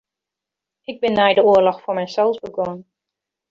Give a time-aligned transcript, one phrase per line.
[0.91, 2.77] Ik bin nei de oarloch foar mysels begûn.